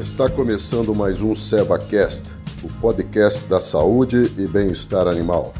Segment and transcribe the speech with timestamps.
[0.00, 2.30] Está começando mais um SevaCast,
[2.62, 5.52] o podcast da saúde e bem-estar animal.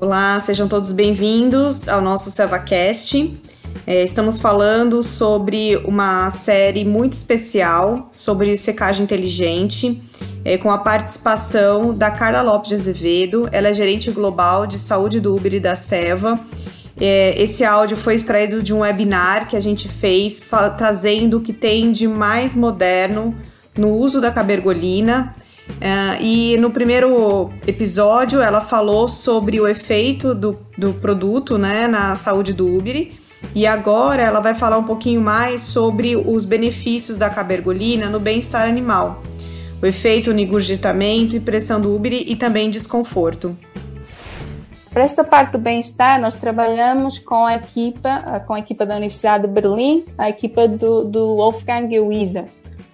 [0.00, 3.36] Olá, sejam todos bem-vindos ao nosso SevaCast.
[3.84, 10.00] É, estamos falando sobre uma série muito especial sobre secagem inteligente,
[10.46, 13.48] é, com a participação da Carla Lopes de Azevedo.
[13.50, 16.38] Ela é gerente global de saúde do Uber e da Seva.
[17.00, 20.40] É, esse áudio foi extraído de um webinar que a gente fez,
[20.78, 23.36] trazendo o que tem de mais moderno
[23.76, 25.32] no uso da cabergolina.
[25.80, 32.14] É, e no primeiro episódio ela falou sobre o efeito do, do produto né, na
[32.14, 33.10] saúde do Uber
[33.54, 38.68] e agora ela vai falar um pouquinho mais sobre os benefícios da cabergolina no bem-estar
[38.68, 39.22] animal,
[39.80, 40.40] o efeito no
[41.36, 43.56] e pressão do úbere e também desconforto.
[44.90, 49.46] Para esta parte do bem-estar, nós trabalhamos com a equipa, com a equipa da Universidade
[49.46, 52.46] de Berlim, a equipa do, do Wolfgang Wieser.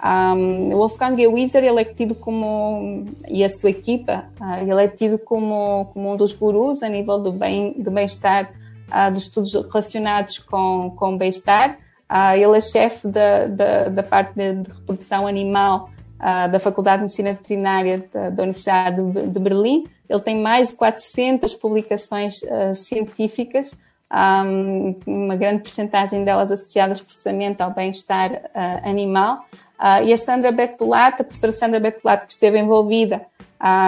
[0.05, 4.89] Um, o Wolfgang Wieser ele é tido como, e a sua equipa, uh, ele é
[4.89, 9.55] tido como, como um dos gurus a nível do bem-estar do bem uh, dos estudos
[9.55, 11.79] relacionados com, com bem-estar.
[12.11, 15.89] Uh, ele é chefe da, da, da parte de, de, reprodução animal
[16.23, 19.87] uh, da Faculdade de Medicina Veterinária da, da Universidade de, de, Berlim.
[20.09, 22.41] Ele tem mais de 400 publicações
[22.75, 23.75] científicas,
[24.45, 28.31] um, uma grande percentagem delas associadas precisamente ao bem-estar
[28.85, 29.47] animal.
[30.05, 33.23] e a Sandra Bertolato, a professora Sandra Bertolato, que esteve envolvida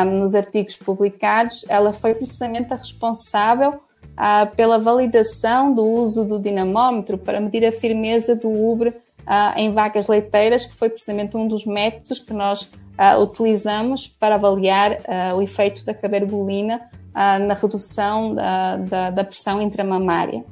[0.06, 3.78] nos artigos publicados, ela foi precisamente a responsável
[4.16, 8.94] ah, pela validação do uso do dinamómetro para medir a firmeza do ubre
[9.26, 14.36] ah, em vacas leiteiras, que foi precisamente um dos métodos que nós ah, utilizamos para
[14.36, 14.98] avaliar
[15.36, 16.80] o efeito da cabergolina
[17.14, 20.44] na redução da, da, da pressão intramamária.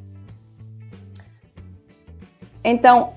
[2.64, 3.12] Então,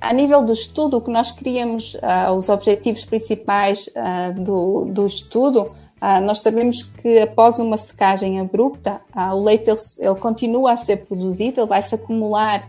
[0.00, 5.06] a nível do estudo, o que nós queríamos, uh, os objetivos principais uh, do, do
[5.06, 9.00] estudo, uh, nós sabemos que após uma secagem abrupta,
[9.32, 12.68] o leite ele, ele, continua a ser produzido, ele vai se acumular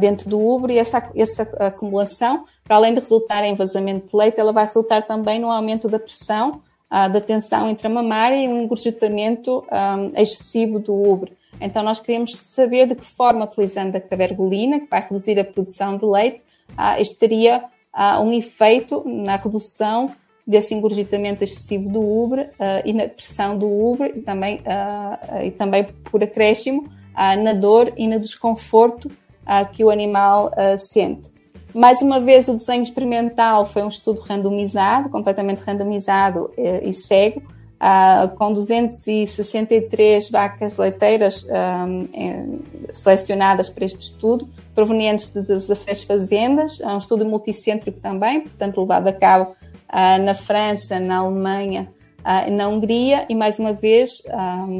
[0.00, 4.38] dentro do úbaro e essa, essa acumulação, para além de resultar em vazamento de leite,
[4.38, 10.20] ela vai resultar também no aumento da pressão, da tensão intramamária e um engurgitamento um,
[10.20, 11.32] excessivo do úbaro.
[11.60, 15.96] Então, nós queríamos saber de que forma, utilizando a cabergolina, que vai reduzir a produção
[15.96, 16.42] de leite,
[16.76, 20.10] ah, isto teria ah, um efeito na redução
[20.46, 24.62] desse engurgitamento excessivo do ubre ah, e na pressão do ubre e também,
[25.42, 29.10] e também por acréscimo na dor e no desconforto
[29.72, 31.22] que o animal sente.
[31.74, 37.42] Mais uma vez, o desenho experimental foi um estudo randomizado, completamente randomizado e cego,
[37.84, 41.46] uh, com 263 vacas leiteiras
[42.92, 49.08] selecionadas para este estudo, provenientes de 16 fazendas, é um estudo multicêntrico também, portanto levado
[49.08, 51.88] a cabo uh, na França, na Alemanha
[52.20, 54.22] uh, na Hungria, e mais uma vez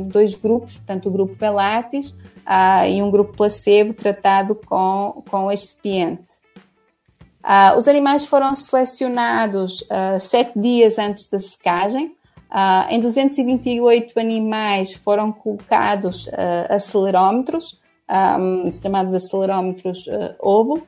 [0.07, 2.15] dois grupos, portanto o grupo Velatis
[2.47, 6.33] uh, e um grupo placebo tratado com, com excipiente.
[7.77, 9.87] Os animais foram selecionados
[10.19, 12.17] sete dias antes da secagem.
[12.89, 16.27] Em 228 animais foram colocados
[16.71, 17.79] acelerómetros
[18.81, 20.07] chamados acelerómetros
[20.41, 20.87] OBO.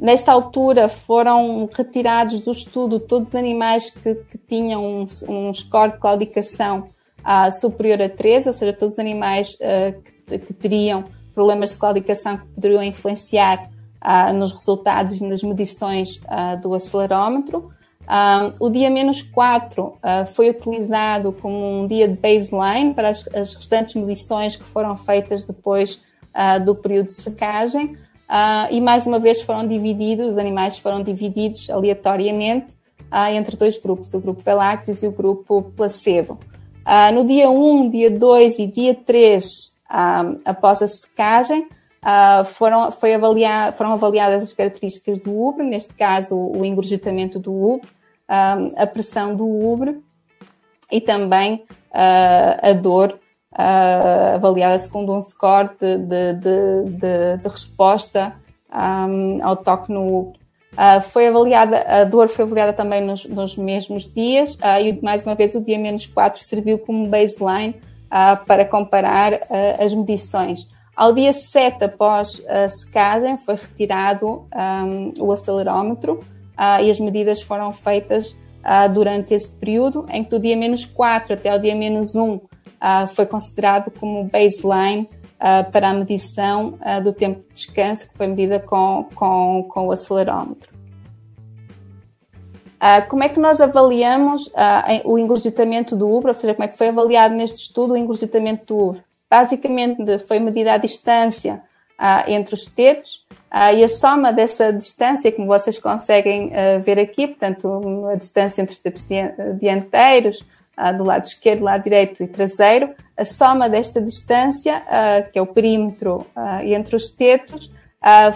[0.00, 5.92] Nesta altura foram retirados do estudo todos os animais que, que tinham um, um, score
[5.92, 6.88] de claudicação
[7.60, 11.04] superior a 13, ou seja, todos os animais uh, que, que, teriam
[11.34, 13.70] problemas de claudicação que poderiam influenciar
[14.02, 16.20] uh, nos resultados e nas medições
[16.62, 17.70] do acelerómetro.
[18.10, 19.96] Um, o dia menos 4 uh,
[20.34, 25.44] foi utilizado como um dia de baseline para as, as restantes medições que foram feitas
[25.44, 26.02] depois
[26.64, 27.98] do período de secagem.
[28.70, 32.68] E mais uma vez foram divididos, os animais foram divididos aleatoriamente
[33.32, 36.38] entre dois grupos, o grupo Velactis e o grupo placebo.
[37.12, 39.44] No dia 1, dia 2 e dia 3,
[40.44, 41.68] após a secagem,
[42.54, 47.88] foram, foi avaliar, foram avaliadas as características do ubre, neste caso o engurgitamento do ubre,
[48.28, 50.00] a pressão do ubre
[50.90, 53.18] e também a dor
[53.52, 58.34] avaliada segundo um score de, de, de, de resposta
[58.72, 60.32] um, ao toque no.
[60.72, 65.24] Uh, foi avaliada, a dor foi avaliada também nos, nos mesmos dias uh, e mais
[65.24, 67.74] uma vez o dia menos 4 serviu como baseline
[68.06, 69.32] uh, para comparar
[69.78, 70.68] as medições.
[70.96, 76.20] Ao dia 7 após a secagem foi retirado um, o acelerómetro
[76.82, 78.36] e as medidas foram feitas
[78.92, 82.40] durante esse período, em que do dia menos 4 até o dia menos 1
[82.80, 85.08] uh, foi considerado como baseline
[85.72, 90.80] para a medição do tempo de descanso que foi medida com, com, com o acelerómetro.
[92.80, 96.68] Uh, como é que nós avaliamos uh, o engurgitamento do Uber, ou seja, como é
[96.68, 99.04] que foi avaliado neste estudo o engurgitamento do Uber?
[99.28, 101.60] Basicamente, foi medida a distância
[102.00, 103.26] uh, entre os tetos
[103.76, 106.52] e a soma dessa distância, como vocês conseguem
[106.84, 109.04] ver aqui, portanto, a distância entre os tetos
[109.58, 110.44] dianteiros,
[110.96, 114.82] do lado esquerdo, lado direito e traseiro, a soma desta distância,
[115.32, 116.26] que é o perímetro
[116.64, 117.70] entre os tetos,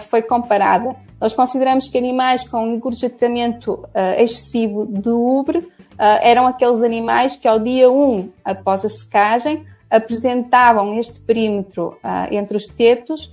[0.09, 0.95] foi comparada.
[1.19, 7.57] Nós consideramos que animais com engurgitamento uh, excessivo de ubre eram aqueles animais que ao
[7.57, 11.97] dia 1 após a secagem apresentavam este perímetro
[12.29, 13.31] entre os tetos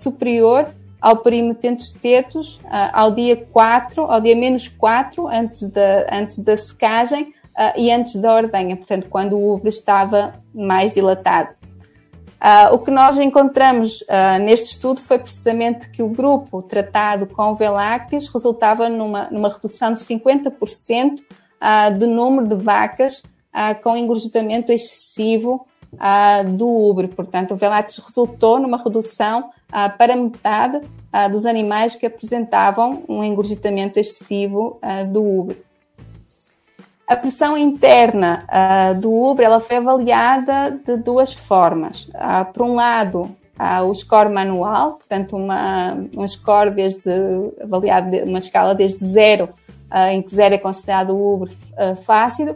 [0.00, 0.68] superior
[1.00, 2.60] ao perímetro entre os tetos
[2.92, 7.34] ao dia 4, ao dia menos 4 antes da, antes da secagem
[7.76, 11.58] e antes da ordenha, portanto, quando o ubre estava mais dilatado.
[12.38, 17.56] Uh, o que nós encontramos uh, neste estudo foi precisamente que o grupo tratado com
[17.56, 23.22] Velactis resultava numa, numa redução de 50% uh, do número de vacas
[23.82, 25.66] com engurgitamento excessivo
[26.54, 27.08] do ubre.
[27.08, 29.50] Portanto, o Velactis resultou numa redução
[29.96, 30.80] para metade
[31.32, 34.78] dos animais que apresentavam um engurgitamento excessivo
[35.10, 35.56] do ubre.
[37.08, 42.02] A pressão interna uh, do Uber ela foi avaliada de duas formas.
[42.08, 47.10] Uh, por um lado, uh, o score manual, portanto, uma, um score desde,
[47.62, 49.48] avaliado de uma escala desde zero,
[50.10, 51.48] em que zero é considerado o Uber
[52.04, 52.54] flácido,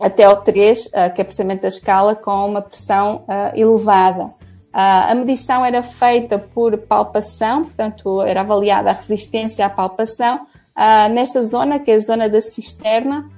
[0.00, 4.32] até o 3, que é precisamente a escala com uma pressão elevada.
[4.72, 10.46] a medição era feita por palpação, portanto, era avaliada a resistência à palpação,
[10.76, 13.30] uh, nesta zona, que é a zona da cisterna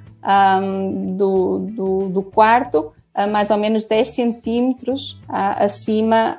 [0.61, 6.39] um, do, do, do, quarto, uh, mais ou menos 10 centímetros uh, acima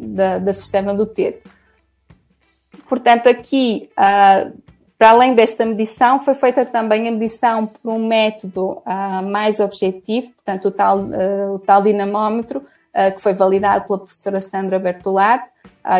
[0.00, 1.50] da, da cisterna do teto.
[2.88, 8.82] Portanto, aqui, para além desta medição, foi feita também a medição por um método
[9.30, 10.98] mais objetivo, portanto, o tal,
[11.54, 12.62] o tal dinamómetro,
[13.14, 15.50] que foi validado pela professora Sandra Bertolatti.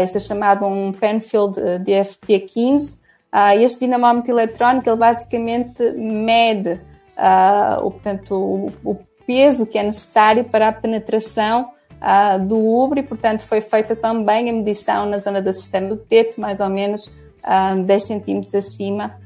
[0.03, 2.95] este é chamado um Penfield DFT-15,
[3.35, 6.75] Uh, este dinamómetro eletrónico, ele basicamente mede
[7.19, 13.03] uh, o, portanto, o, o, peso que é necessário para a penetração uh, do ubre,
[13.03, 17.07] portanto, foi feita também a medição na zona da cisterna do teto, mais ou menos
[17.07, 19.19] uh, 10 centímetros acima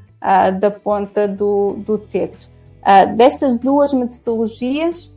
[0.59, 2.49] da ponta do, do teto.
[3.15, 5.15] destas duas metodologias,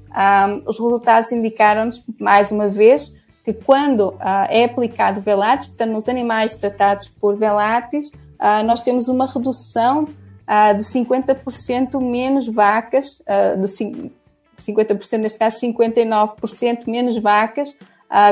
[0.65, 3.13] os resultados indicaram-nos, mais uma vez,
[3.45, 4.15] que quando
[4.49, 8.13] é aplicado velates, portanto, nos animais tratados por velates,
[8.43, 14.13] uh, nós temos uma redução uh, de 50% menos vacas, uh, de
[14.61, 17.75] 50%, neste caso 59% menos vacas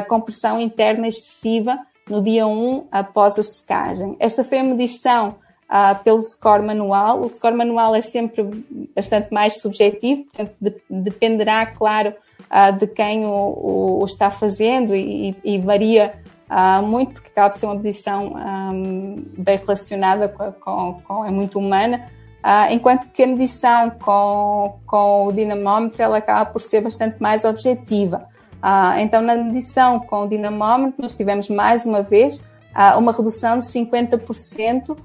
[0.09, 4.15] com pressão interna excessiva no dia 1 após a secagem.
[4.21, 5.37] Esta foi a medição
[6.05, 7.23] pelo score manual.
[7.23, 8.45] O score manual é sempre
[8.95, 12.13] bastante mais subjetivo, portanto, de, dependerá, claro,
[12.79, 16.13] de quem o, o, o, está fazendo e, e varia
[16.51, 21.31] uh, muito, porque acaba de ser uma posição um, bem relacionada com, com, com, é
[21.31, 22.09] muito humana,
[22.45, 27.45] uh, enquanto que a medição com, com o dinamómetro ela acaba por ser bastante mais
[27.45, 28.27] objetiva.
[28.57, 32.41] Uh, então, na medição com o dinamómetro, nós tivemos mais uma vez
[32.97, 34.97] uma redução de 50%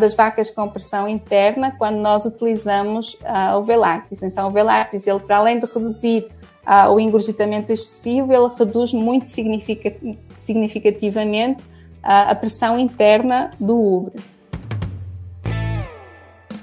[0.00, 3.16] das vacas com pressão interna quando nós utilizamos
[3.56, 4.24] o Velactis.
[4.24, 6.28] Então, o Velactis, ele, para além de reduzir
[6.66, 14.22] uh, o engurgitamento excessivo, ele reduz muito significativamente uh, a pressão interna do úbrio.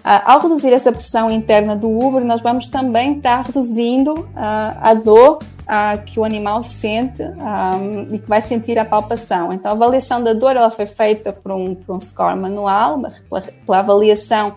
[0.03, 4.93] Uh, ao reduzir essa pressão interna do úbrio, nós vamos também estar reduzindo uh, a
[4.93, 9.53] dor uh, que o animal sente um, e que vai sentir a palpação.
[9.53, 13.41] Então, a avaliação da dor ela foi feita por um, por um score manual, pela,
[13.41, 14.55] pela avaliação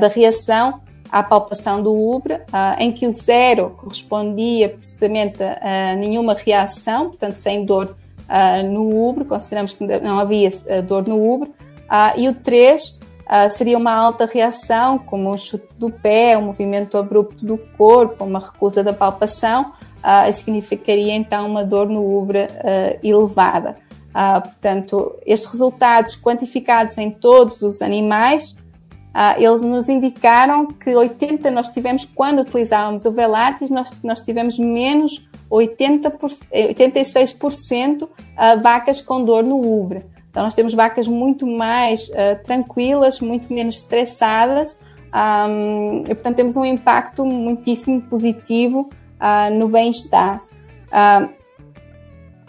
[0.00, 6.34] da reação à palpação do ubre, uh, em que o zero correspondia precisamente a nenhuma
[6.34, 7.96] reação, portanto, sem dor
[8.28, 11.50] uh, no ubre, consideramos que não havia uh, dor no ubre,
[12.18, 13.00] e o 3
[13.50, 18.40] seria uma alta reação, como um chute do pé, um movimento abrupto do corpo, uma
[18.40, 19.72] recusa da palpação,
[20.34, 22.46] significaria então uma dor no ubre
[23.02, 23.78] elevada.
[24.12, 28.54] portanto, estes resultados quantificados em todos os animais
[29.18, 34.56] Uh, eles nos indicaram que 80 nós tivemos, quando utilizávamos o Velatis, nós, nós tivemos
[34.60, 38.08] menos 80 86% uh,
[38.62, 40.04] vacas com dor no ubre.
[40.30, 44.78] Então nós temos vacas muito mais uh, tranquilas, muito menos estressadas
[45.12, 48.88] um, e portanto temos um impacto muitíssimo positivo
[49.58, 50.40] no bem-estar.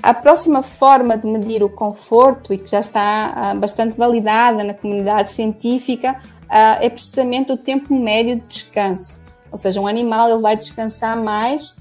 [0.04, 5.32] A próxima forma de medir o conforto, e que já está bastante validada na comunidade
[5.32, 9.20] científica, é precisamente o tempo médio de descanso.
[9.52, 11.76] Ou seja, um animal ele vai descansar mais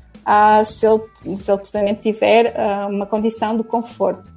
[0.67, 1.03] se, ele,
[1.37, 2.55] se ele precisamente tiver
[2.89, 4.31] uma condição de conforto.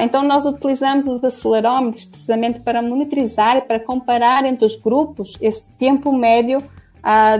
[0.00, 5.66] então, nós utilizamos os acelerómetros precisamente para monitorizar e para comparar entre os grupos esse
[5.78, 6.62] tempo médio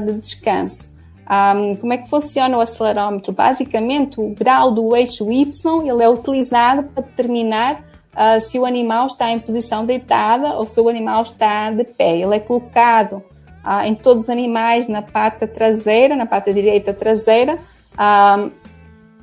[0.06, 0.90] de descanso.
[1.30, 3.32] Um, como é que funciona o acelerómetro?
[3.32, 9.06] Basicamente, o grau do eixo Y ele é utilizado para determinar uh, se o animal
[9.06, 12.18] está em posição deitada ou se o animal está de pé.
[12.18, 13.22] Ele é colocado
[13.64, 17.58] uh, em todos os animais na pata traseira, na pata direita traseira.
[17.98, 18.50] Um,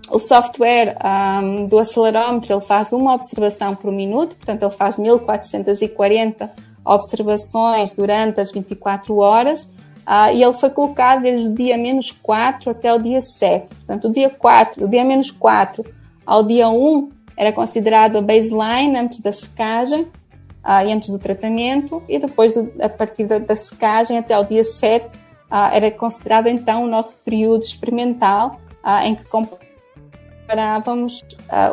[0.09, 6.49] o software um, do acelerómetro ele faz uma observação por minuto, portanto, ele faz 1440
[6.85, 9.63] observações durante as 24 horas.
[10.07, 13.67] Uh, e ele foi colocado desde o dia menos 4 até o dia 7.
[13.67, 15.83] Portanto, o dia 4, o dia menos 4
[16.25, 22.01] ao dia 1 era considerado a baseline antes da secagem uh, e antes do tratamento,
[22.09, 25.09] e depois, a partir da, da secagem até o dia 7, uh,
[25.49, 28.59] ah, era considerado então o nosso período experimental
[29.03, 31.21] em que comparávamos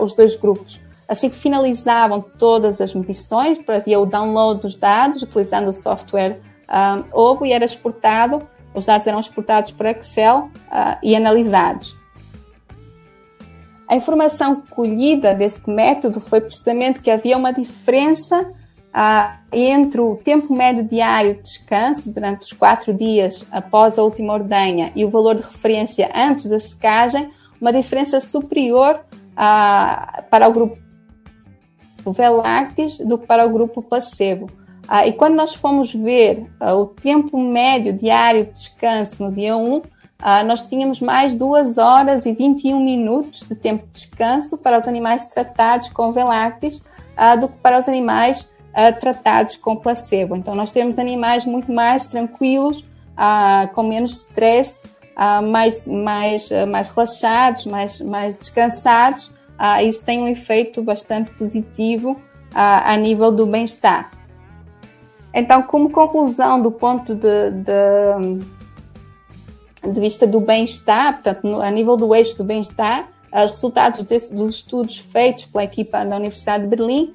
[0.00, 0.80] os dois grupos.
[1.08, 7.04] Assim que finalizavam todas as medições, havia o download dos dados utilizando o software um,
[7.12, 10.50] houve e era exportado, os dados eram exportados para Excel
[11.02, 11.96] e analisados.
[13.88, 20.54] A informação colhida deste método foi precisamente que havia uma diferença uh, entre o tempo
[20.54, 25.34] médio diário de descanso durante os quatro dias após a última ordenha e o valor
[25.34, 29.00] de referência antes da secagem, uma diferença superior
[29.32, 30.78] uh, para o grupo
[32.06, 34.50] Velactis do que para o grupo placebo.
[34.86, 39.56] Ah, e quando nós fomos ver ah, o tempo médio diário de descanso no dia
[39.56, 39.82] 1,
[40.18, 44.88] ah, nós tínhamos mais 2 horas e 21 minutos de tempo de descanso para os
[44.88, 46.82] animais tratados com Velactis
[47.16, 50.36] ah, do que para os animais ah, tratados com placebo.
[50.36, 52.84] Então, nós temos animais muito mais tranquilos,
[53.74, 54.74] com menos stress,
[55.48, 59.30] mais, mais, mais relaxados, mais, mais descansados.
[59.86, 62.20] isso tem um efeito bastante positivo
[62.52, 64.10] a nível do bem-estar.
[65.32, 68.44] Então, como conclusão do ponto de, de,
[69.92, 74.32] de vista do bem-estar, portanto, no, a nível do eixo do bem-estar, os resultados desse,
[74.32, 77.14] dos estudos feitos pela equipa da Universidade de Berlim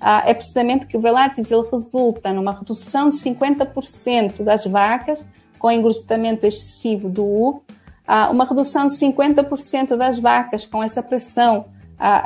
[0.00, 5.26] uh, é precisamente que o Velatis ele resulta numa redução de 50% das vacas
[5.58, 11.66] com engrossamento excessivo do U, uh, uma redução de 50% das vacas com essa pressão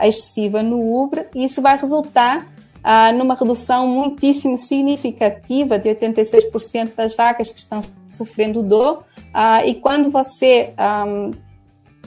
[0.03, 2.45] excessiva no ubre, e isso vai resultar
[2.83, 7.81] ah, numa redução muitíssimo significativa de 86% das vacas que estão
[8.11, 9.05] sofrendo dor.
[9.33, 10.75] Ah, e quando você
[11.07, 11.33] um,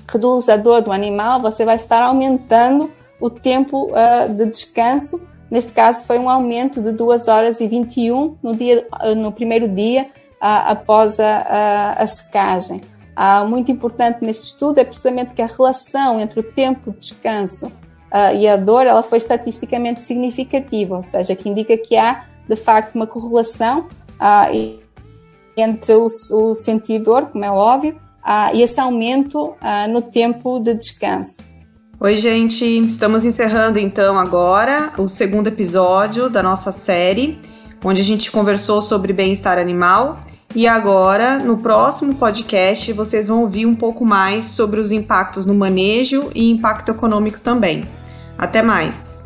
[0.08, 5.22] reduz a dor do animal, você vai estar aumentando o tempo uh, de descanso.
[5.50, 10.10] Neste caso, foi um aumento de 2 horas e 21 no, dia, no primeiro dia
[10.42, 12.82] após a, a, a secagem.
[13.48, 18.36] muito importante neste estudo é precisamente que a relação entre o tempo de descanso uh,
[18.36, 22.96] e a dor ela foi estatisticamente significativa, ou seja, que indica que há de facto
[22.96, 23.88] uma correlação
[24.20, 24.83] uh,
[25.56, 29.56] entre o, o sentir dor, como é óbvio, uh, e esse aumento
[29.92, 31.38] no tempo de descanso.
[32.00, 37.40] Oi, gente, estamos encerrando então agora o segundo episódio da nossa série,
[37.82, 40.20] onde a gente conversou sobre bem-estar animal.
[40.54, 45.56] E agora, no próximo podcast, vocês vão ouvir um pouco mais sobre os impactos no
[45.56, 47.86] manejo e impacto econômico também.
[48.38, 49.23] Até mais!